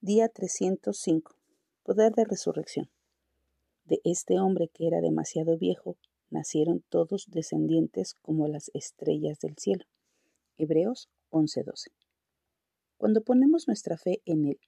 Día 0.00 0.28
305. 0.28 1.34
Poder 1.82 2.14
de 2.14 2.24
resurrección. 2.24 2.88
De 3.84 4.00
este 4.04 4.38
hombre 4.38 4.68
que 4.68 4.86
era 4.86 5.00
demasiado 5.00 5.58
viejo, 5.58 5.96
nacieron 6.30 6.84
todos 6.88 7.26
descendientes 7.26 8.14
como 8.22 8.46
las 8.46 8.70
estrellas 8.74 9.40
del 9.40 9.56
cielo. 9.58 9.86
Hebreos 10.56 11.08
11:12. 11.30 11.90
Cuando 12.96 13.22
ponemos 13.22 13.66
nuestra 13.66 13.98
fe 13.98 14.22
en 14.24 14.44
Él, 14.44 14.60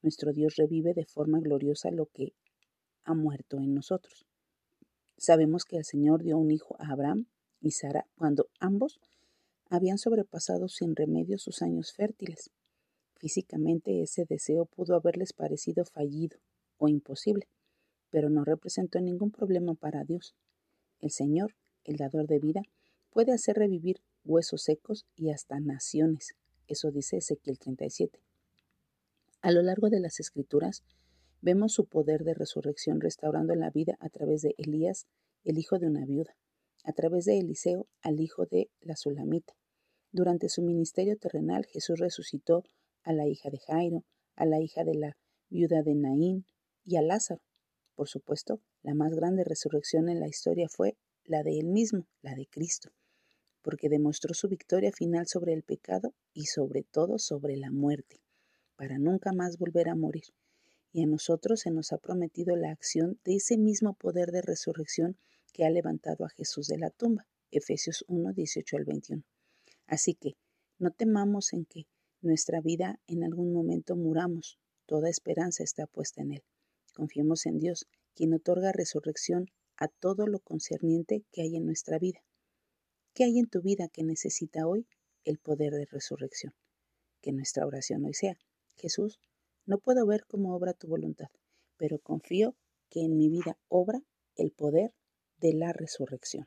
nuestro 0.00 0.32
Dios 0.32 0.56
revive 0.56 0.94
de 0.94 1.04
forma 1.04 1.40
gloriosa 1.40 1.90
lo 1.90 2.06
que 2.06 2.32
ha 3.04 3.12
muerto 3.12 3.58
en 3.58 3.74
nosotros. 3.74 4.24
Sabemos 5.18 5.66
que 5.66 5.76
el 5.76 5.84
Señor 5.84 6.22
dio 6.22 6.38
un 6.38 6.50
hijo 6.50 6.76
a 6.78 6.90
Abraham 6.90 7.26
y 7.60 7.72
Sara 7.72 8.06
cuando 8.16 8.48
ambos 8.58 8.98
habían 9.68 9.98
sobrepasado 9.98 10.68
sin 10.68 10.96
remedio 10.96 11.36
sus 11.36 11.60
años 11.60 11.92
fértiles. 11.92 12.50
Físicamente 13.20 14.00
ese 14.00 14.24
deseo 14.24 14.64
pudo 14.64 14.94
haberles 14.94 15.34
parecido 15.34 15.84
fallido 15.84 16.38
o 16.78 16.88
imposible, 16.88 17.46
pero 18.08 18.30
no 18.30 18.44
representó 18.44 18.98
ningún 18.98 19.30
problema 19.30 19.74
para 19.74 20.04
Dios. 20.04 20.34
El 21.00 21.10
Señor, 21.10 21.54
el 21.84 21.98
dador 21.98 22.26
de 22.26 22.38
vida, 22.38 22.62
puede 23.10 23.32
hacer 23.32 23.56
revivir 23.56 24.00
huesos 24.24 24.62
secos 24.62 25.04
y 25.16 25.32
hasta 25.32 25.60
naciones. 25.60 26.34
Eso 26.66 26.90
dice 26.90 27.18
Ezequiel 27.18 27.58
37. 27.58 28.22
A 29.42 29.52
lo 29.52 29.60
largo 29.60 29.90
de 29.90 30.00
las 30.00 30.18
escrituras 30.18 30.82
vemos 31.42 31.74
su 31.74 31.84
poder 31.84 32.24
de 32.24 32.32
resurrección 32.32 33.02
restaurando 33.02 33.54
la 33.54 33.68
vida 33.68 33.98
a 34.00 34.08
través 34.08 34.40
de 34.40 34.54
Elías, 34.56 35.06
el 35.44 35.58
hijo 35.58 35.78
de 35.78 35.88
una 35.88 36.06
viuda, 36.06 36.34
a 36.84 36.94
través 36.94 37.26
de 37.26 37.38
Eliseo, 37.38 37.86
al 38.00 38.18
hijo 38.18 38.46
de 38.46 38.70
la 38.80 38.96
Sulamita. 38.96 39.54
Durante 40.10 40.48
su 40.48 40.62
ministerio 40.62 41.18
terrenal, 41.18 41.66
Jesús 41.66 41.98
resucitó 41.98 42.64
a 43.02 43.12
la 43.12 43.26
hija 43.26 43.50
de 43.50 43.58
Jairo, 43.58 44.04
a 44.36 44.46
la 44.46 44.60
hija 44.60 44.84
de 44.84 44.94
la 44.94 45.16
viuda 45.48 45.82
de 45.82 45.94
Naín 45.94 46.46
y 46.84 46.96
a 46.96 47.02
Lázaro. 47.02 47.42
Por 47.94 48.08
supuesto, 48.08 48.60
la 48.82 48.94
más 48.94 49.14
grande 49.14 49.44
resurrección 49.44 50.08
en 50.08 50.20
la 50.20 50.28
historia 50.28 50.68
fue 50.68 50.96
la 51.24 51.42
de 51.42 51.58
él 51.58 51.66
mismo, 51.66 52.06
la 52.22 52.34
de 52.34 52.46
Cristo, 52.46 52.90
porque 53.62 53.88
demostró 53.88 54.34
su 54.34 54.48
victoria 54.48 54.92
final 54.92 55.26
sobre 55.26 55.52
el 55.52 55.62
pecado 55.62 56.14
y 56.32 56.46
sobre 56.46 56.82
todo 56.82 57.18
sobre 57.18 57.56
la 57.56 57.70
muerte, 57.70 58.22
para 58.76 58.98
nunca 58.98 59.32
más 59.32 59.58
volver 59.58 59.88
a 59.88 59.94
morir. 59.94 60.24
Y 60.92 61.02
a 61.02 61.06
nosotros 61.06 61.60
se 61.60 61.70
nos 61.70 61.92
ha 61.92 61.98
prometido 61.98 62.56
la 62.56 62.70
acción 62.70 63.20
de 63.24 63.36
ese 63.36 63.58
mismo 63.58 63.94
poder 63.94 64.30
de 64.32 64.42
resurrección 64.42 65.18
que 65.52 65.64
ha 65.64 65.70
levantado 65.70 66.24
a 66.24 66.30
Jesús 66.30 66.66
de 66.66 66.78
la 66.78 66.90
tumba. 66.90 67.28
Efesios 67.50 68.04
1, 68.08 68.32
18 68.32 68.76
al 68.76 68.84
21. 68.84 69.22
Así 69.86 70.14
que, 70.14 70.36
no 70.78 70.90
temamos 70.90 71.52
en 71.52 71.64
que 71.66 71.86
nuestra 72.22 72.60
vida 72.60 73.00
en 73.06 73.24
algún 73.24 73.52
momento 73.52 73.96
muramos. 73.96 74.58
Toda 74.86 75.08
esperanza 75.08 75.62
está 75.62 75.86
puesta 75.86 76.22
en 76.22 76.32
Él. 76.32 76.42
Confiemos 76.94 77.46
en 77.46 77.58
Dios, 77.58 77.86
quien 78.14 78.34
otorga 78.34 78.72
resurrección 78.72 79.46
a 79.76 79.88
todo 79.88 80.26
lo 80.26 80.40
concerniente 80.40 81.24
que 81.32 81.42
hay 81.42 81.56
en 81.56 81.64
nuestra 81.64 81.98
vida. 81.98 82.20
¿Qué 83.14 83.24
hay 83.24 83.38
en 83.38 83.46
tu 83.46 83.62
vida 83.62 83.88
que 83.88 84.04
necesita 84.04 84.66
hoy 84.66 84.86
el 85.24 85.38
poder 85.38 85.72
de 85.72 85.86
resurrección? 85.86 86.54
Que 87.22 87.32
nuestra 87.32 87.66
oración 87.66 88.04
hoy 88.04 88.14
sea, 88.14 88.36
Jesús, 88.76 89.18
no 89.66 89.78
puedo 89.78 90.06
ver 90.06 90.24
cómo 90.26 90.54
obra 90.54 90.74
tu 90.74 90.88
voluntad, 90.88 91.28
pero 91.76 91.98
confío 91.98 92.56
que 92.88 93.00
en 93.00 93.16
mi 93.16 93.28
vida 93.28 93.58
obra 93.68 94.02
el 94.36 94.52
poder 94.52 94.92
de 95.38 95.54
la 95.54 95.72
resurrección. 95.72 96.46